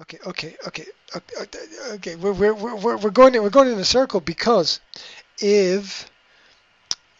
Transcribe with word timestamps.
Okay, 0.00 0.18
okay, 0.24 0.56
okay, 0.66 0.84
okay. 1.94 2.14
We're, 2.16 2.32
we're, 2.32 2.54
we're, 2.54 2.96
we're 2.96 3.10
going 3.10 3.32
we're 3.42 3.50
going 3.50 3.72
in 3.72 3.78
a 3.78 3.84
circle 3.84 4.20
because 4.20 4.80
if 5.40 6.08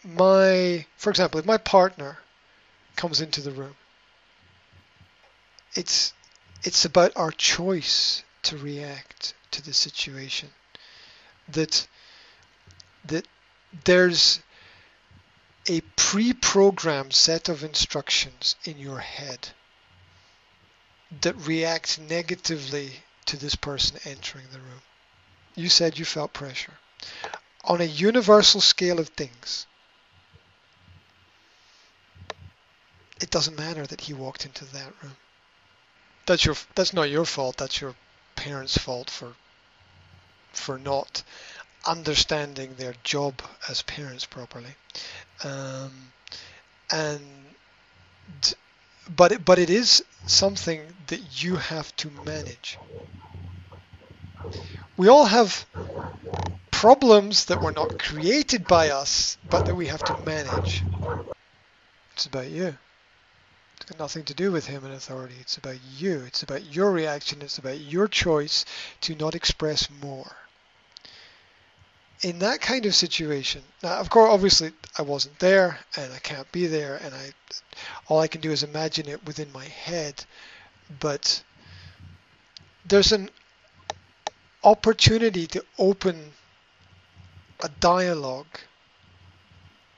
my, 0.05 0.85
for 0.95 1.09
example, 1.09 1.41
if 1.41 1.45
my 1.45 1.57
partner 1.57 2.19
comes 2.95 3.19
into 3.19 3.41
the 3.41 3.51
room, 3.51 3.75
it's 5.73 6.13
it's 6.63 6.85
about 6.85 7.11
our 7.17 7.31
choice 7.31 8.23
to 8.43 8.57
react 8.57 9.33
to 9.51 9.61
the 9.61 9.73
situation. 9.73 10.49
That 11.49 11.85
that 13.05 13.27
there's 13.83 14.39
a 15.67 15.81
pre-programmed 15.97 17.13
set 17.13 17.49
of 17.49 17.63
instructions 17.63 18.55
in 18.63 18.77
your 18.77 18.99
head 18.99 19.49
that 21.21 21.35
react 21.47 21.99
negatively 21.99 22.91
to 23.25 23.37
this 23.37 23.55
person 23.55 23.99
entering 24.05 24.45
the 24.51 24.59
room. 24.59 24.81
You 25.55 25.69
said 25.69 25.97
you 25.97 26.05
felt 26.05 26.33
pressure. 26.33 26.77
On 27.63 27.81
a 27.81 27.85
universal 27.85 28.61
scale 28.61 28.99
of 28.99 29.09
things, 29.09 29.65
it 33.21 33.29
doesn't 33.29 33.57
matter 33.57 33.85
that 33.85 34.01
he 34.01 34.13
walked 34.13 34.45
into 34.45 34.65
that 34.65 34.93
room. 35.03 35.17
That's 36.25 36.45
your 36.45 36.55
that's 36.75 36.93
not 36.93 37.09
your 37.09 37.25
fault, 37.25 37.57
that's 37.57 37.81
your 37.81 37.95
parents' 38.35 38.77
fault 38.77 39.09
for 39.09 39.33
for 40.53 40.77
not 40.77 41.23
understanding 41.85 42.75
their 42.75 42.93
job 43.03 43.41
as 43.67 43.81
parents 43.81 44.25
properly. 44.25 44.75
Um, 45.43 46.11
and 46.91 47.49
but 49.15 49.31
it, 49.31 49.45
but 49.45 49.59
it 49.59 49.69
is 49.69 50.03
something 50.25 50.81
that 51.07 51.43
you 51.43 51.55
have 51.55 51.95
to 51.97 52.09
manage. 52.25 52.77
We 54.97 55.07
all 55.07 55.25
have 55.25 55.65
problems 56.71 57.45
that 57.45 57.61
were 57.61 57.71
not 57.71 57.97
created 57.97 58.67
by 58.67 58.89
us, 58.89 59.37
but 59.49 59.65
that 59.65 59.75
we 59.75 59.87
have 59.87 60.03
to 60.05 60.13
manage. 60.25 60.83
It's 62.13 62.25
about 62.25 62.49
you. 62.49 62.77
It's 63.77 63.85
got 63.89 63.99
nothing 63.99 64.25
to 64.25 64.33
do 64.33 64.51
with 64.51 64.67
him 64.67 64.83
and 64.83 64.93
authority. 64.93 65.35
It's 65.39 65.57
about 65.57 65.77
you. 65.97 66.21
It's 66.27 66.43
about 66.43 66.75
your 66.75 66.91
reaction. 66.91 67.41
It's 67.41 67.57
about 67.57 67.79
your 67.79 68.07
choice 68.07 68.65
to 69.01 69.15
not 69.15 69.35
express 69.35 69.89
more 70.01 70.35
in 72.21 72.39
that 72.39 72.59
kind 72.59 72.85
of 72.85 72.93
situation, 72.93 73.61
now 73.81 73.99
of 73.99 74.09
course, 74.09 74.29
obviously, 74.31 74.71
I 74.97 75.03
wasn't 75.03 75.39
there 75.39 75.79
and 75.95 76.11
I 76.11 76.19
can't 76.19 76.51
be 76.51 76.67
there, 76.67 76.99
and 77.01 77.13
I, 77.13 77.31
all 78.07 78.19
I 78.19 78.27
can 78.27 78.41
do 78.41 78.51
is 78.51 78.63
imagine 78.63 79.07
it 79.07 79.25
within 79.25 79.51
my 79.53 79.65
head. 79.65 80.25
But 80.99 81.43
there's 82.85 83.11
an 83.11 83.29
opportunity 84.63 85.47
to 85.47 85.63
open 85.77 86.31
a 87.61 87.69
dialogue 87.79 88.59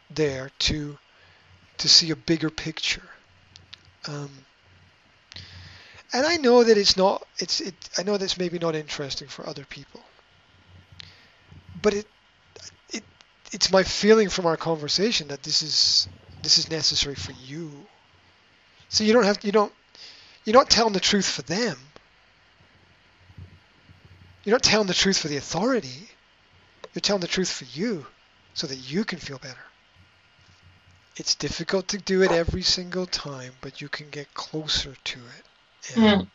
there 0.09 0.51
to 0.59 0.97
to 1.77 1.89
see 1.89 2.11
a 2.11 2.15
bigger 2.15 2.49
picture. 2.51 3.09
Um, 4.07 4.29
and 6.13 6.25
I 6.25 6.37
know 6.37 6.63
that 6.63 6.77
it's 6.77 6.97
not. 6.97 7.25
It's. 7.39 7.61
It. 7.61 7.73
I 7.97 8.03
know 8.03 8.17
that's 8.17 8.37
maybe 8.37 8.59
not 8.59 8.75
interesting 8.75 9.27
for 9.27 9.47
other 9.47 9.63
people 9.63 10.01
but 11.81 11.93
it, 11.93 12.07
it, 12.91 13.03
it's 13.51 13.71
my 13.71 13.83
feeling 13.83 14.29
from 14.29 14.45
our 14.45 14.57
conversation 14.57 15.27
that 15.29 15.43
this 15.43 15.61
is 15.61 16.07
this 16.43 16.57
is 16.57 16.69
necessary 16.69 17.15
for 17.15 17.33
you. 17.45 17.71
So 18.89 19.03
you 19.03 19.13
don't 19.13 19.25
have 19.25 19.43
you 19.43 19.51
don't 19.51 19.73
you're 20.45 20.55
not 20.55 20.69
telling 20.69 20.93
the 20.93 20.99
truth 20.99 21.29
for 21.29 21.43
them. 21.43 21.77
You're 24.43 24.55
not 24.55 24.63
telling 24.63 24.87
the 24.87 24.93
truth 24.93 25.19
for 25.19 25.27
the 25.27 25.37
authority. 25.37 26.09
You're 26.93 27.01
telling 27.01 27.21
the 27.21 27.27
truth 27.27 27.51
for 27.51 27.65
you 27.77 28.05
so 28.53 28.67
that 28.67 28.75
you 28.75 29.05
can 29.05 29.19
feel 29.19 29.37
better. 29.37 29.65
It's 31.15 31.35
difficult 31.35 31.89
to 31.89 31.97
do 31.97 32.23
it 32.23 32.31
every 32.31 32.63
single 32.63 33.05
time, 33.05 33.53
but 33.61 33.81
you 33.81 33.89
can 33.89 34.09
get 34.09 34.33
closer 34.33 34.95
to 35.03 35.19
it. 35.19 35.93
Mm. 35.93 36.27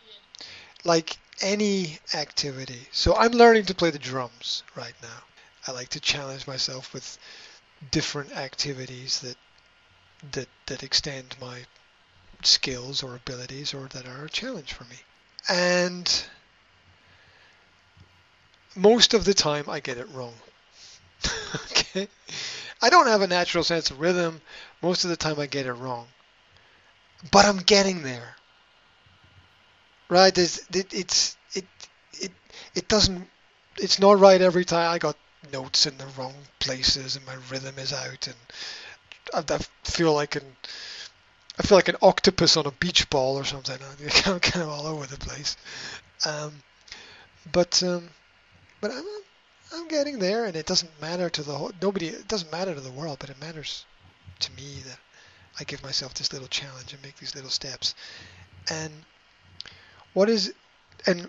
Like 0.84 1.16
any 1.40 1.98
activity. 2.14 2.88
So 2.92 3.16
I'm 3.16 3.32
learning 3.32 3.64
to 3.66 3.74
play 3.74 3.90
the 3.90 3.98
drums 3.98 4.62
right 4.76 4.94
now. 5.02 5.25
I 5.66 5.72
like 5.72 5.88
to 5.90 6.00
challenge 6.00 6.46
myself 6.46 6.92
with 6.92 7.18
different 7.90 8.32
activities 8.36 9.20
that 9.20 9.36
that 10.32 10.48
that 10.66 10.82
extend 10.82 11.36
my 11.40 11.64
skills 12.42 13.02
or 13.02 13.16
abilities 13.16 13.74
or 13.74 13.88
that 13.88 14.06
are 14.06 14.26
a 14.26 14.30
challenge 14.30 14.72
for 14.72 14.84
me. 14.84 14.96
And 15.48 16.24
most 18.74 19.14
of 19.14 19.24
the 19.24 19.34
time 19.34 19.64
I 19.68 19.80
get 19.80 19.98
it 19.98 20.08
wrong. 20.10 20.34
okay? 21.72 22.08
I 22.82 22.90
don't 22.90 23.06
have 23.06 23.22
a 23.22 23.26
natural 23.26 23.64
sense 23.64 23.90
of 23.90 24.00
rhythm. 24.00 24.40
Most 24.82 25.04
of 25.04 25.10
the 25.10 25.16
time 25.16 25.40
I 25.40 25.46
get 25.46 25.66
it 25.66 25.72
wrong. 25.72 26.06
But 27.32 27.46
I'm 27.46 27.58
getting 27.58 28.02
there. 28.02 28.36
Right? 30.08 30.36
It's 30.36 30.58
it, 30.72 30.92
it's 30.92 31.36
it 31.54 31.64
it 32.20 32.32
it 32.74 32.88
doesn't 32.88 33.28
it's 33.78 33.98
not 33.98 34.18
right 34.18 34.40
every 34.40 34.64
time. 34.64 34.92
I 34.92 34.98
got 34.98 35.16
notes 35.52 35.86
in 35.86 35.96
the 35.98 36.06
wrong 36.18 36.34
places 36.58 37.16
and 37.16 37.26
my 37.26 37.36
rhythm 37.50 37.78
is 37.78 37.92
out 37.92 38.26
and 38.26 38.36
I, 39.50 39.54
I 39.54 39.58
feel 39.84 40.12
like 40.12 40.36
an 40.36 40.44
I 41.58 41.62
feel 41.62 41.78
like 41.78 41.88
an 41.88 41.96
octopus 42.02 42.56
on 42.56 42.66
a 42.66 42.70
beach 42.70 43.08
ball 43.08 43.38
or 43.38 43.44
something. 43.44 43.78
I'm 44.26 44.40
kind 44.40 44.62
of 44.62 44.68
all 44.68 44.86
over 44.86 45.06
the 45.06 45.16
place. 45.16 45.56
Um, 46.26 46.52
but 47.50 47.82
um, 47.82 48.10
but 48.80 48.90
I'm 48.90 49.04
I'm 49.72 49.88
getting 49.88 50.18
there, 50.18 50.44
and 50.44 50.54
it 50.54 50.66
doesn't 50.66 51.00
matter 51.00 51.30
to 51.30 51.42
the 51.42 51.54
whole 51.54 51.72
nobody. 51.80 52.08
It 52.08 52.28
doesn't 52.28 52.52
matter 52.52 52.74
to 52.74 52.80
the 52.80 52.90
world, 52.90 53.18
but 53.20 53.30
it 53.30 53.40
matters 53.40 53.84
to 54.40 54.52
me 54.52 54.80
that 54.86 54.98
I 55.58 55.64
give 55.64 55.82
myself 55.82 56.14
this 56.14 56.32
little 56.32 56.48
challenge 56.48 56.92
and 56.92 57.02
make 57.02 57.16
these 57.16 57.34
little 57.34 57.50
steps. 57.50 57.94
And 58.70 58.92
what 60.12 60.28
is 60.28 60.52
and 61.06 61.28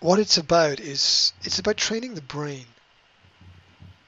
what 0.00 0.18
it's 0.18 0.38
about 0.38 0.80
is 0.80 1.32
it's 1.42 1.58
about 1.58 1.76
training 1.76 2.14
the 2.14 2.22
brain 2.22 2.64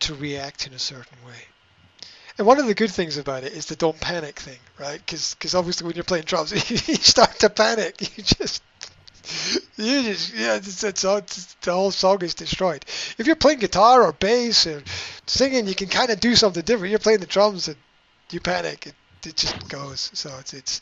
to 0.05 0.15
react 0.15 0.67
in 0.67 0.73
a 0.73 0.79
certain 0.79 1.19
way. 1.27 1.47
And 2.37 2.47
one 2.47 2.59
of 2.59 2.67
the 2.67 2.75
good 2.75 2.91
things 2.91 3.17
about 3.17 3.45
it 3.45 3.53
is 3.53 3.67
the 3.67 3.77
don't 3.77 4.01
panic 4.01 4.39
thing, 4.39 4.59
right? 4.79 5.01
Because 5.05 5.55
obviously 5.55 5.87
when 5.87 5.95
you're 5.95 6.05
playing 6.05 6.25
drums, 6.25 6.53
you 6.89 6.97
start 6.97 7.39
to 7.41 7.51
panic. 7.51 8.01
You 8.01 8.25
just 8.25 8.63
you 9.77 10.03
just 10.03 10.35
yeah, 10.35 10.57
it's, 10.57 10.83
it's, 10.83 11.05
it's, 11.05 11.55
the 11.63 11.73
whole 11.73 11.91
song 11.91 12.23
is 12.23 12.35
destroyed. 12.35 12.85
If 13.19 13.27
you're 13.27 13.37
playing 13.37 13.61
guitar 13.61 14.03
or 14.03 14.13
bass 14.13 14.67
or 14.67 14.83
singing, 15.27 15.67
you 15.67 15.75
can 15.75 15.89
kind 15.89 16.11
of 16.11 16.21
do 16.21 16.35
something 16.35 16.63
different. 16.63 16.91
You're 16.91 16.99
playing 16.99 17.21
the 17.21 17.27
drums 17.27 17.69
and 17.69 17.77
you 18.31 18.41
panic. 18.41 18.89
It, 18.89 18.95
it 19.25 19.37
just 19.37 19.69
goes. 19.69 20.11
So 20.13 20.31
it's 20.41 20.53
it's 20.53 20.81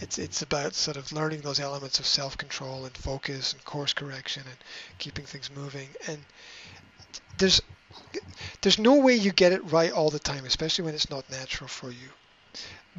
it's 0.00 0.18
it's 0.18 0.42
about 0.42 0.74
sort 0.74 0.96
of 0.96 1.10
learning 1.12 1.40
those 1.40 1.60
elements 1.60 1.98
of 1.98 2.06
self-control 2.06 2.84
and 2.84 2.96
focus 2.96 3.54
and 3.54 3.64
course 3.64 3.92
correction 3.92 4.44
and 4.46 4.58
keeping 4.98 5.24
things 5.24 5.50
moving. 5.54 5.88
And 6.06 6.18
there's 7.38 7.60
there's 8.62 8.78
no 8.78 8.98
way 8.98 9.14
you 9.14 9.32
get 9.32 9.52
it 9.52 9.72
right 9.72 9.92
all 9.92 10.10
the 10.10 10.18
time, 10.18 10.44
especially 10.44 10.84
when 10.84 10.94
it's 10.94 11.10
not 11.10 11.28
natural 11.30 11.68
for 11.68 11.90
you. 11.90 12.08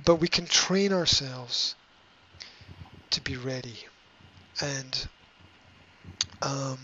But 0.03 0.16
we 0.16 0.28
can 0.28 0.46
train 0.46 0.94
ourselves 0.94 1.76
to 3.12 3.22
be 3.22 3.38
ready. 3.38 3.78
And 4.62 5.08
um, 6.42 6.78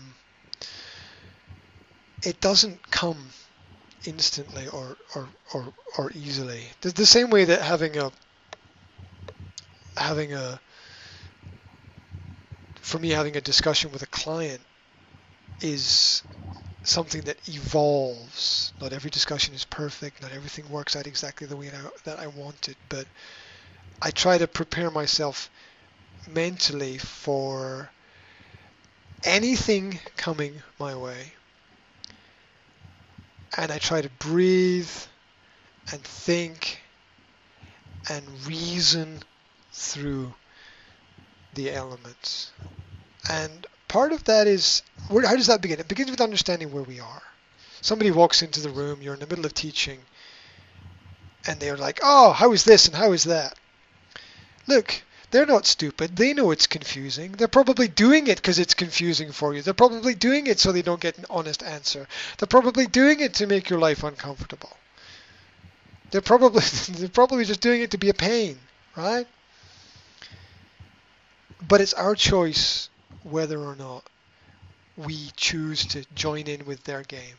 it 2.22 2.40
doesn't 2.40 2.90
come 2.90 3.30
instantly 4.06 4.66
or, 4.68 4.96
or, 5.14 5.28
or, 5.54 5.72
or 5.98 6.12
easily. 6.14 6.62
The, 6.80 6.90
the 6.90 7.06
same 7.06 7.30
way 7.30 7.44
that 7.44 7.62
having 7.62 7.96
a 7.98 8.10
having 9.96 10.32
a 10.32 10.58
for 12.80 12.98
me 12.98 13.10
having 13.10 13.36
a 13.36 13.40
discussion 13.40 13.92
with 13.92 14.02
a 14.02 14.06
client 14.06 14.60
is 15.60 16.22
something 16.84 17.22
that 17.22 17.48
evolves. 17.48 18.72
Not 18.80 18.92
every 18.92 19.10
discussion 19.10 19.54
is 19.54 19.64
perfect. 19.64 20.22
Not 20.22 20.32
everything 20.32 20.68
works 20.68 20.96
out 20.96 21.06
exactly 21.06 21.46
the 21.46 21.56
way 21.56 21.70
that 22.04 22.18
I 22.18 22.26
want 22.26 22.68
it. 22.68 22.76
But 22.88 23.06
I 24.00 24.10
try 24.10 24.38
to 24.38 24.46
prepare 24.46 24.90
myself 24.90 25.50
mentally 26.28 26.98
for 26.98 27.90
anything 29.24 30.00
coming 30.16 30.62
my 30.78 30.94
way. 30.94 31.32
And 33.56 33.70
I 33.70 33.78
try 33.78 34.00
to 34.00 34.10
breathe 34.18 34.90
and 35.92 36.02
think 36.02 36.80
and 38.08 38.24
reason 38.46 39.20
through 39.72 40.34
the 41.54 41.70
elements. 41.72 42.50
And 43.30 43.66
part 43.92 44.12
of 44.12 44.24
that 44.24 44.46
is 44.46 44.82
where, 45.08 45.26
how 45.26 45.36
does 45.36 45.48
that 45.48 45.60
begin? 45.60 45.78
It 45.78 45.86
begins 45.88 46.10
with 46.10 46.22
understanding 46.22 46.72
where 46.72 46.82
we 46.82 46.98
are. 46.98 47.22
Somebody 47.82 48.10
walks 48.10 48.40
into 48.42 48.60
the 48.60 48.70
room, 48.70 49.02
you're 49.02 49.14
in 49.14 49.20
the 49.20 49.26
middle 49.26 49.44
of 49.44 49.52
teaching, 49.54 50.00
and 51.46 51.60
they're 51.60 51.76
like, 51.76 52.00
"Oh, 52.02 52.32
how 52.32 52.52
is 52.52 52.64
this 52.64 52.86
and 52.86 52.96
how 52.96 53.12
is 53.12 53.24
that?" 53.24 53.58
Look, 54.66 55.02
They're 55.30 55.46
not 55.46 55.66
stupid. 55.66 56.16
They 56.16 56.34
know 56.34 56.50
it's 56.50 56.66
confusing. 56.66 57.32
They're 57.32 57.48
probably 57.48 57.88
doing 57.88 58.26
it 58.28 58.36
because 58.36 58.58
it's 58.58 58.74
confusing 58.74 59.32
for 59.32 59.54
you. 59.54 59.62
They're 59.62 59.72
probably 59.84 60.14
doing 60.14 60.46
it 60.46 60.58
so 60.58 60.72
they 60.72 60.82
don't 60.82 61.00
get 61.00 61.16
an 61.18 61.24
honest 61.30 61.62
answer. 61.62 62.06
They're 62.36 62.54
probably 62.56 62.86
doing 62.86 63.20
it 63.20 63.34
to 63.34 63.46
make 63.46 63.70
your 63.70 63.78
life 63.78 64.04
uncomfortable. 64.04 64.76
They're 66.10 66.20
probably 66.20 66.60
they're 66.98 67.08
probably 67.08 67.44
just 67.44 67.60
doing 67.60 67.80
it 67.82 67.90
to 67.92 67.98
be 67.98 68.10
a 68.10 68.14
pain, 68.14 68.58
right? 68.96 69.26
But 71.66 71.80
it's 71.80 71.94
our 71.94 72.14
choice 72.14 72.90
whether 73.24 73.60
or 73.60 73.76
not 73.76 74.08
we 74.96 75.30
choose 75.36 75.84
to 75.86 76.04
join 76.14 76.46
in 76.46 76.64
with 76.66 76.84
their 76.84 77.02
game. 77.02 77.36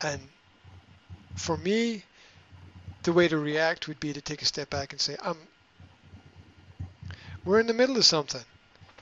And 0.00 0.20
for 1.36 1.56
me, 1.56 2.04
the 3.02 3.12
way 3.12 3.28
to 3.28 3.38
react 3.38 3.88
would 3.88 4.00
be 4.00 4.12
to 4.12 4.20
take 4.20 4.42
a 4.42 4.46
step 4.46 4.70
back 4.70 4.92
and 4.92 5.00
say, 5.00 5.16
"I'm 5.22 5.36
we're 7.44 7.60
in 7.60 7.66
the 7.66 7.74
middle 7.74 7.96
of 7.96 8.04
something. 8.04 8.44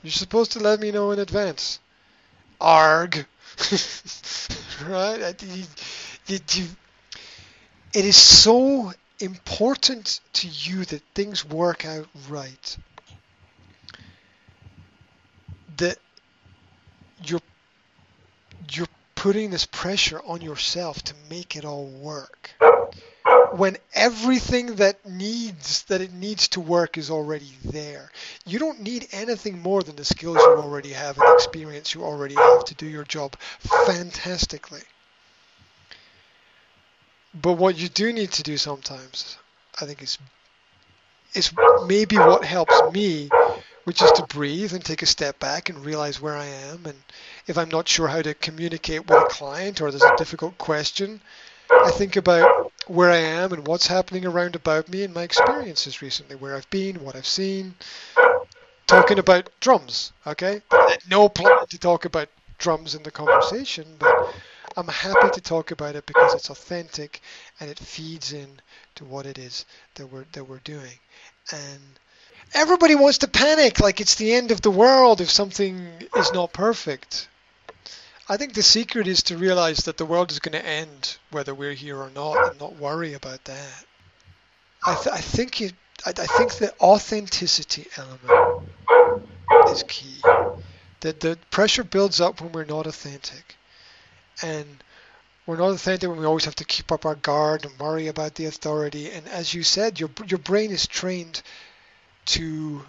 You're 0.01 0.11
supposed 0.11 0.51
to 0.53 0.59
let 0.59 0.79
me 0.79 0.91
know 0.91 1.11
in 1.11 1.19
advance." 1.19 1.79
Arg. 2.59 3.25
right? 4.87 5.35
It 7.93 8.05
is 8.05 8.15
so 8.15 8.93
important 9.19 10.19
to 10.33 10.47
you 10.47 10.85
that 10.85 11.01
things 11.13 11.45
work 11.45 11.85
out 11.85 12.07
right 12.29 12.77
that 15.77 15.97
you're 17.23 17.41
you're 18.71 18.87
putting 19.15 19.51
this 19.51 19.65
pressure 19.65 20.21
on 20.25 20.41
yourself 20.41 21.01
to 21.03 21.13
make 21.29 21.55
it 21.55 21.65
all 21.65 21.85
work. 21.85 22.51
When 23.53 23.77
everything 23.93 24.75
that 24.75 25.05
needs 25.07 25.83
that 25.83 26.01
it 26.01 26.11
needs 26.11 26.47
to 26.49 26.59
work 26.59 26.97
is 26.97 27.09
already 27.11 27.51
there. 27.63 28.11
You 28.45 28.59
don't 28.59 28.81
need 28.81 29.07
anything 29.11 29.59
more 29.59 29.83
than 29.83 29.95
the 29.95 30.05
skills 30.05 30.37
you 30.37 30.55
already 30.57 30.93
have 30.93 31.17
and 31.17 31.27
the 31.27 31.33
experience 31.35 31.93
you 31.93 32.03
already 32.03 32.35
have 32.35 32.65
to 32.65 32.75
do 32.75 32.87
your 32.87 33.03
job 33.03 33.35
fantastically. 33.59 34.81
But 37.33 37.53
what 37.53 37.77
you 37.77 37.89
do 37.89 38.11
need 38.11 38.31
to 38.33 38.43
do 38.43 38.57
sometimes 38.57 39.37
i 39.81 39.85
think 39.85 40.01
is 40.01 40.17
is 41.33 41.51
maybe 41.87 42.17
what 42.17 42.43
helps 42.43 42.79
me 42.93 43.29
which 43.83 44.01
is 44.01 44.11
to 44.13 44.25
breathe 44.27 44.73
and 44.73 44.83
take 44.83 45.01
a 45.01 45.07
step 45.07 45.39
back 45.39 45.69
and 45.69 45.85
realize 45.85 46.21
where 46.21 46.37
I 46.37 46.45
am. 46.45 46.85
And 46.85 46.97
if 47.47 47.57
I'm 47.57 47.69
not 47.69 47.87
sure 47.87 48.07
how 48.07 48.21
to 48.21 48.33
communicate 48.33 49.07
with 49.07 49.19
a 49.19 49.25
client 49.25 49.81
or 49.81 49.91
there's 49.91 50.03
a 50.03 50.15
difficult 50.17 50.57
question, 50.57 51.21
I 51.71 51.91
think 51.91 52.15
about 52.15 52.71
where 52.87 53.11
I 53.11 53.17
am 53.17 53.53
and 53.53 53.67
what's 53.67 53.87
happening 53.87 54.25
around 54.25 54.55
about 54.55 54.89
me 54.89 55.03
and 55.03 55.13
my 55.13 55.23
experiences 55.23 56.01
recently, 56.01 56.35
where 56.35 56.55
I've 56.55 56.69
been, 56.69 57.03
what 57.03 57.15
I've 57.15 57.25
seen. 57.25 57.75
Talking 58.87 59.19
about 59.19 59.49
drums, 59.59 60.11
okay? 60.27 60.61
No 61.09 61.29
plan 61.29 61.65
to 61.69 61.77
talk 61.77 62.05
about 62.05 62.29
drums 62.57 62.95
in 62.95 63.03
the 63.03 63.11
conversation, 63.11 63.85
but 63.97 64.33
I'm 64.75 64.87
happy 64.87 65.29
to 65.31 65.41
talk 65.41 65.71
about 65.71 65.95
it 65.95 66.05
because 66.05 66.33
it's 66.33 66.49
authentic 66.49 67.21
and 67.59 67.69
it 67.69 67.79
feeds 67.79 68.33
in 68.33 68.59
to 68.95 69.05
what 69.05 69.25
it 69.25 69.37
is 69.37 69.65
that 69.95 70.07
we're 70.07 70.25
that 70.33 70.45
we're 70.45 70.59
doing. 70.59 70.99
And 71.51 71.81
everybody 72.53 72.95
wants 72.95 73.19
to 73.19 73.27
panic 73.27 73.79
like 73.79 74.01
it's 74.01 74.15
the 74.15 74.33
end 74.33 74.51
of 74.51 74.61
the 74.61 74.71
world 74.71 75.21
if 75.21 75.29
something 75.29 75.87
is 76.15 76.33
not 76.33 76.53
perfect. 76.53 77.27
I 78.29 78.37
think 78.37 78.53
the 78.53 78.63
secret 78.63 79.07
is 79.07 79.23
to 79.23 79.37
realize 79.37 79.79
that 79.79 79.97
the 79.97 80.05
world 80.05 80.31
is 80.31 80.39
going 80.39 80.59
to 80.59 80.65
end 80.65 81.17
whether 81.31 81.53
we're 81.53 81.73
here 81.73 81.97
or 81.97 82.09
not 82.09 82.51
and 82.51 82.59
not 82.59 82.77
worry 82.77 83.13
about 83.13 83.43
that. 83.45 83.85
I, 84.85 84.95
th- 84.95 85.15
I 85.15 85.19
think 85.19 85.61
I, 86.05 86.09
I 86.09 86.25
think 86.25 86.53
the 86.53 86.73
authenticity 86.79 87.87
element 87.97 88.69
is 89.69 89.83
key. 89.87 90.21
That 91.01 91.19
the 91.19 91.37
pressure 91.51 91.83
builds 91.83 92.21
up 92.21 92.39
when 92.39 92.53
we're 92.53 92.65
not 92.65 92.87
authentic. 92.87 93.57
And 94.41 94.83
we're 95.45 95.57
not 95.57 95.71
authentic 95.71 96.09
when 96.09 96.19
we 96.19 96.25
always 96.25 96.45
have 96.45 96.55
to 96.55 96.65
keep 96.65 96.91
up 96.91 97.05
our 97.05 97.15
guard 97.15 97.65
and 97.65 97.77
worry 97.77 98.07
about 98.07 98.35
the 98.35 98.45
authority. 98.45 99.11
And 99.11 99.27
as 99.27 99.53
you 99.53 99.63
said, 99.63 99.99
your 99.99 100.09
your 100.25 100.39
brain 100.39 100.71
is 100.71 100.87
trained 100.87 101.41
to 102.25 102.85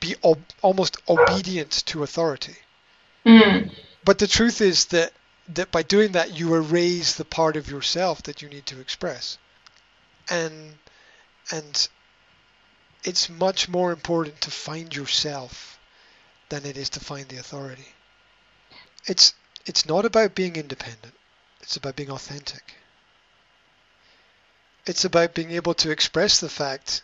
be 0.00 0.16
ob- 0.24 0.52
almost 0.62 0.96
obedient 1.08 1.70
to 1.86 2.02
authority. 2.02 2.56
Mm. 3.24 3.70
But 4.04 4.18
the 4.18 4.26
truth 4.26 4.60
is 4.60 4.86
that 4.86 5.12
that 5.48 5.70
by 5.72 5.82
doing 5.82 6.12
that 6.12 6.38
you 6.38 6.54
erase 6.54 7.14
the 7.14 7.24
part 7.24 7.56
of 7.56 7.70
yourself 7.70 8.22
that 8.22 8.40
you 8.40 8.48
need 8.48 8.66
to 8.66 8.80
express. 8.80 9.38
And 10.28 10.78
and 11.50 11.88
it's 13.04 13.28
much 13.28 13.68
more 13.68 13.92
important 13.92 14.40
to 14.42 14.50
find 14.50 14.94
yourself 14.94 15.78
than 16.50 16.64
it 16.64 16.76
is 16.76 16.90
to 16.90 17.00
find 17.00 17.28
the 17.28 17.38
authority. 17.38 17.88
It's 19.06 19.34
it's 19.66 19.86
not 19.86 20.04
about 20.04 20.34
being 20.34 20.56
independent. 20.56 21.14
It's 21.60 21.76
about 21.76 21.96
being 21.96 22.10
authentic. 22.10 22.74
It's 24.86 25.04
about 25.04 25.34
being 25.34 25.50
able 25.50 25.74
to 25.74 25.90
express 25.90 26.40
the 26.40 26.48
fact 26.48 27.02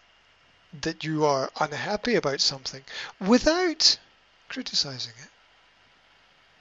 that 0.83 1.05
you 1.05 1.25
are 1.25 1.51
unhappy 1.61 2.15
about 2.15 2.41
something 2.41 2.83
without 3.21 3.99
criticizing 4.49 5.15
it. 5.23 5.31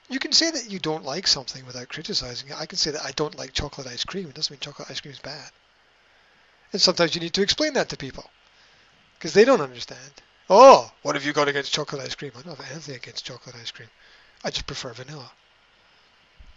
You 0.07 0.19
can 0.19 0.31
say 0.31 0.51
that 0.51 0.69
you 0.69 0.79
don't 0.79 1.03
like 1.03 1.27
something 1.27 1.65
without 1.65 1.89
criticizing 1.89 2.49
it. 2.49 2.55
I 2.55 2.65
can 2.67 2.77
say 2.77 2.91
that 2.91 3.03
I 3.03 3.11
don't 3.11 3.37
like 3.37 3.53
chocolate 3.53 3.87
ice 3.87 4.03
cream. 4.03 4.27
It 4.29 4.35
doesn't 4.35 4.51
mean 4.53 4.59
chocolate 4.59 4.89
ice 4.91 5.01
cream 5.01 5.13
is 5.13 5.19
bad. 5.19 5.51
And 6.71 6.81
sometimes 6.81 7.15
you 7.15 7.21
need 7.21 7.33
to 7.33 7.41
explain 7.41 7.73
that 7.73 7.89
to 7.89 7.97
people 7.97 8.29
because 9.17 9.33
they 9.33 9.45
don't 9.45 9.61
understand. 9.61 10.11
Oh, 10.49 10.91
what 11.01 11.15
have 11.15 11.25
you 11.25 11.33
got 11.33 11.47
against 11.47 11.73
chocolate 11.73 12.03
ice 12.03 12.13
cream? 12.13 12.31
I 12.37 12.41
don't 12.43 12.57
have 12.57 12.71
anything 12.71 12.95
against 12.95 13.25
chocolate 13.25 13.55
ice 13.55 13.71
cream. 13.71 13.89
I 14.43 14.51
just 14.51 14.67
prefer 14.67 14.93
vanilla. 14.93 15.31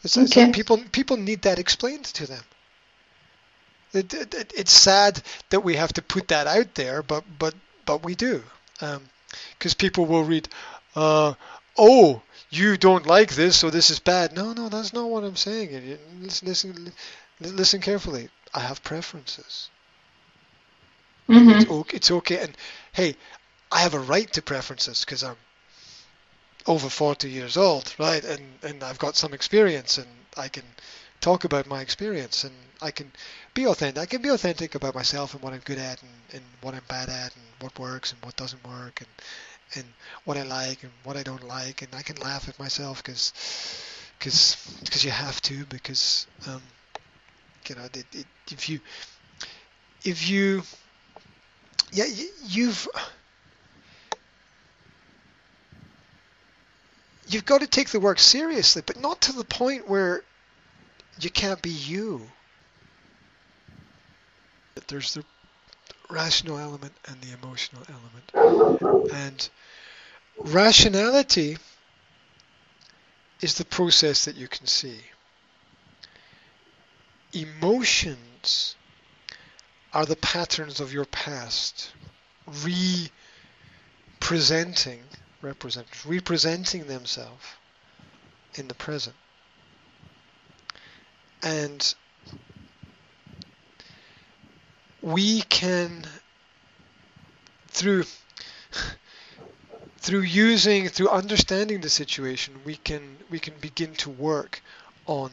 It's, 0.05 0.17
Okay. 0.17 0.45
like 0.45 0.55
people 0.55 0.79
people 0.93 1.17
need 1.17 1.43
that 1.43 1.59
explained 1.59 2.05
to 2.05 2.27
them. 2.27 2.45
It, 3.93 4.13
it, 4.15 4.35
it- 4.35 4.53
it's 4.57 4.73
sad 4.73 5.23
that 5.51 5.61
we 5.61 5.77
have 5.77 5.93
to 5.95 6.03
put 6.03 6.29
that 6.29 6.47
out 6.47 6.75
there, 6.75 7.03
but 7.03 7.25
but 7.39 7.55
but 7.87 8.05
we 8.05 8.15
do, 8.15 8.43
because 9.59 9.75
people 9.75 10.07
will 10.07 10.25
read, 10.25 10.49
uh, 10.95 11.35
"Oh, 11.77 12.23
you 12.51 12.77
don't 12.77 13.07
like 13.07 13.35
this, 13.35 13.57
so 13.57 13.71
this 13.71 13.91
is 13.91 13.99
bad." 14.01 14.33
No, 14.35 14.53
no, 14.53 14.69
that's 14.69 14.93
not 14.93 15.09
what 15.11 15.25
I'm 15.25 15.37
saying. 15.37 15.99
Listen, 16.21 16.49
listen, 16.49 16.93
listen 17.41 17.81
carefully. 17.81 18.29
I 18.55 18.61
have 18.61 18.83
preferences. 18.83 19.71
hmm 21.31 21.51
It's 21.51 21.67
okay, 21.67 21.97
it's 21.97 22.11
okay, 22.11 22.39
and 22.43 22.57
hey, 22.93 23.17
I 23.73 23.81
have 23.81 23.95
a 23.95 24.01
right 24.01 24.33
to 24.35 24.43
preferences 24.43 25.05
because 25.05 25.23
I'm 25.25 25.37
over 26.67 26.89
40 26.89 27.29
years 27.31 27.57
old, 27.57 27.95
right? 27.99 28.23
And 28.25 28.59
and 28.63 28.83
I've 28.85 28.99
got 28.99 29.17
some 29.17 29.33
experience, 29.35 29.99
and 29.99 30.09
I 30.37 30.49
can 30.49 30.65
talk 31.21 31.45
about 31.45 31.67
my 31.67 31.81
experience, 31.81 32.45
and 32.45 32.55
I 32.81 32.91
can 32.91 33.11
be 33.55 33.67
authentic. 33.67 34.03
I 34.03 34.07
can 34.07 34.23
be 34.23 34.29
authentic 34.29 34.75
about 34.75 34.95
myself 34.95 35.35
and 35.35 35.43
what 35.43 35.53
I'm 35.53 35.61
good 35.61 35.79
at, 35.79 36.01
and, 36.03 36.11
and 36.33 36.43
what 36.61 36.75
I'm 36.75 36.83
bad 36.89 37.09
at, 37.09 37.35
and 37.35 37.45
what 37.61 37.79
works 37.79 38.13
and 38.13 38.25
what 38.25 38.37
doesn't 38.37 38.67
work, 38.67 39.01
and 39.01 39.09
and 39.75 39.85
what 40.25 40.37
I 40.37 40.43
like 40.43 40.83
and 40.83 40.93
what 41.05 41.17
I 41.17 41.23
don't 41.23 41.47
like, 41.47 41.83
and 41.83 41.95
I 41.95 42.03
can 42.03 42.17
laugh 42.17 42.49
at 42.49 42.59
myself 42.59 43.03
because 43.03 43.33
because 44.19 44.57
because 44.85 45.05
you 45.05 45.11
have 45.11 45.41
to 45.43 45.65
because 45.67 46.27
um, 46.47 46.63
you 47.69 47.75
know 47.75 47.85
it, 47.85 48.07
it, 48.13 48.27
if 48.51 48.69
you 48.69 48.81
if 50.05 50.29
you 50.29 50.63
yeah 51.93 52.07
you've 52.47 52.89
you've 57.29 57.45
got 57.45 57.61
to 57.61 57.67
take 57.67 57.91
the 57.91 58.01
work 58.01 58.19
seriously, 58.19 58.83
but 58.85 59.01
not 59.01 59.21
to 59.23 59.33
the 59.33 59.45
point 59.45 59.89
where 59.89 60.23
you 61.21 61.31
can't 61.31 61.63
be 61.63 61.71
you. 61.71 62.23
There's 64.87 65.15
the 65.15 65.25
rational 66.09 66.59
element 66.59 66.93
and 67.07 67.21
the 67.21 67.33
emotional 67.43 67.83
element. 67.89 69.13
And 69.13 69.49
rationality 70.39 71.59
is 73.41 73.55
the 73.55 73.65
process 73.65 74.25
that 74.25 74.37
you 74.37 74.49
can 74.49 74.67
see. 74.67 74.99
Emotions 77.33 78.77
are 79.93 80.07
the 80.07 80.17
patterns 80.17 80.81
of 80.81 80.93
your 80.93 81.05
past 81.05 81.93
representing 84.21 85.03
represent 85.43 85.87
representing 86.07 86.87
themselves 86.87 87.45
in 88.55 88.67
the 88.69 88.75
present. 88.75 89.15
And 91.43 91.95
we 95.03 95.43
can 95.43 96.05
through 97.69 98.05
through 99.99 100.21
using 100.21 100.89
through 100.89 101.09
understanding 101.09 101.81
the 101.81 101.89
situation 101.89 102.55
we 102.65 102.77
can 102.77 103.17
we 103.31 103.39
can 103.39 103.55
begin 103.61 103.95
to 103.95 104.11
work 104.11 104.63
on 105.07 105.31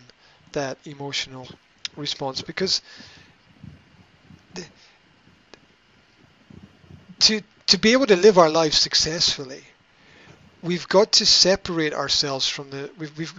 that 0.51 0.77
emotional 0.85 1.47
response. 1.95 2.41
Because 2.41 2.81
the, 4.53 4.65
to 7.19 7.41
to 7.67 7.77
be 7.77 7.93
able 7.93 8.05
to 8.07 8.15
live 8.15 8.37
our 8.37 8.49
lives 8.49 8.77
successfully, 8.77 9.63
we've 10.61 10.87
got 10.87 11.13
to 11.13 11.25
separate 11.25 11.93
ourselves 11.93 12.47
from 12.47 12.69
the 12.69 12.89
we've 12.97 13.17
we've 13.17 13.33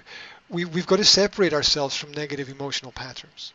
we, 0.48 0.64
we've 0.64 0.86
got 0.86 0.96
to 0.96 1.04
separate 1.04 1.52
ourselves 1.52 1.96
from 1.96 2.12
negative 2.12 2.48
emotional 2.48 2.92
patterns. 2.92 3.52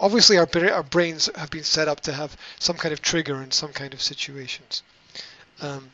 Obviously, 0.00 0.38
our 0.38 0.48
our 0.72 0.82
brains 0.82 1.30
have 1.34 1.50
been 1.50 1.62
set 1.62 1.88
up 1.88 2.00
to 2.02 2.12
have 2.12 2.36
some 2.58 2.76
kind 2.76 2.92
of 2.92 3.00
trigger 3.00 3.42
in 3.42 3.50
some 3.50 3.72
kind 3.72 3.94
of 3.94 4.02
situations, 4.02 4.82
um, 5.62 5.88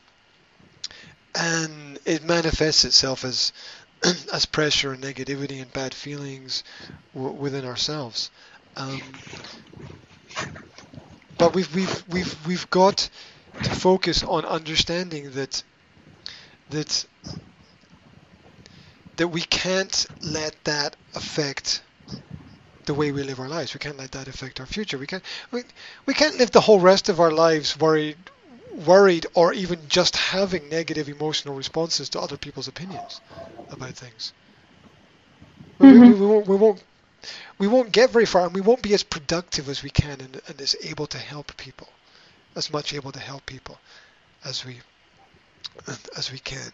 and 1.35 1.99
it 2.05 2.23
manifests 2.23 2.83
itself 2.83 3.23
as 3.23 3.53
as 4.33 4.45
pressure 4.47 4.91
and 4.91 5.03
negativity 5.03 5.61
and 5.61 5.71
bad 5.71 5.93
feelings 5.93 6.63
within 7.13 7.63
ourselves. 7.63 8.31
Um, 8.75 9.01
but 11.37 11.53
we've 11.53 11.73
we've 11.75 12.03
we've 12.09 12.47
we've 12.47 12.69
got 12.71 13.07
to 13.63 13.69
focus 13.69 14.23
on 14.23 14.45
understanding 14.45 15.31
that 15.31 15.63
that 16.71 17.05
that 19.17 19.27
we 19.29 19.41
can't 19.41 20.05
let 20.23 20.63
that 20.65 20.95
affect 21.15 21.83
the 22.85 22.93
way 22.93 23.11
we 23.11 23.23
live 23.23 23.39
our 23.39 23.49
lives. 23.49 23.73
We 23.73 23.79
can't 23.79 23.97
let 23.97 24.11
that 24.13 24.27
affect 24.27 24.59
our 24.59 24.65
future. 24.65 24.97
We 24.97 25.07
can't 25.07 25.23
we, 25.51 25.63
we 26.05 26.13
can't 26.13 26.37
live 26.37 26.51
the 26.51 26.61
whole 26.61 26.79
rest 26.79 27.09
of 27.09 27.19
our 27.19 27.31
lives 27.31 27.77
worried 27.79 28.17
worried 28.71 29.25
or 29.33 29.53
even 29.53 29.87
just 29.89 30.15
having 30.15 30.69
negative 30.69 31.09
emotional 31.09 31.55
responses 31.55 32.09
to 32.09 32.19
other 32.21 32.37
people's 32.37 32.67
opinions 32.67 33.21
about 33.71 33.93
things. 33.95 34.33
We, 35.79 35.99
we, 35.99 36.13
Mhm. 36.13 36.19
we 36.19 36.25
won't, 36.27 36.47
we 36.47 36.55
won't 36.57 36.83
we 37.59 37.67
won't 37.67 37.91
get 37.91 38.11
very 38.11 38.25
far 38.25 38.45
and 38.45 38.53
we 38.55 38.61
won't 38.61 38.81
be 38.81 38.93
as 38.93 39.03
productive 39.03 39.69
as 39.69 39.83
we 39.83 39.89
can 39.91 40.21
and, 40.21 40.41
and 40.47 40.61
as 40.61 40.75
able 40.83 41.07
to 41.07 41.17
help 41.19 41.55
people 41.57 41.89
as 42.55 42.71
much 42.71 42.93
able 42.93 43.11
to 43.11 43.19
help 43.19 43.45
people 43.45 43.79
as 44.45 44.65
we 44.65 44.81
as 46.17 46.31
we 46.31 46.39
can. 46.39 46.73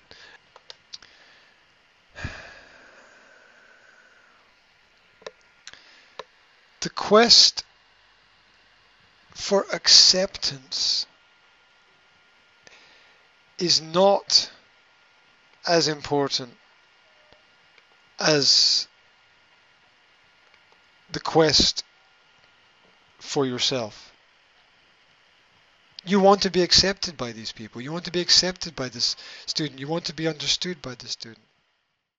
The 6.81 6.89
quest 6.89 7.63
for 9.33 9.65
acceptance 9.71 11.05
is 13.57 13.81
not 13.81 14.51
as 15.67 15.87
important 15.87 16.55
as 18.19 18.87
the 21.11 21.19
quest 21.19 21.83
for 23.19 23.45
yourself. 23.45 24.11
You 26.05 26.19
want 26.19 26.43
to 26.43 26.49
be 26.49 26.61
accepted 26.61 27.17
by 27.17 27.31
these 27.31 27.51
people. 27.51 27.81
You 27.81 27.91
want 27.91 28.05
to 28.05 28.11
be 28.11 28.21
accepted 28.21 28.75
by 28.75 28.89
this 28.89 29.15
student. 29.45 29.79
You 29.79 29.87
want 29.87 30.05
to 30.05 30.13
be 30.13 30.27
understood 30.27 30.81
by 30.81 30.95
the 30.95 31.07
student. 31.07 31.43